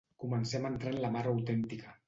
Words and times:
Comencem 0.21 0.65
a 0.65 0.71
entrar 0.73 0.93
en 0.95 0.99
la 1.05 1.13
mar 1.19 1.25
autèntica. 1.35 1.99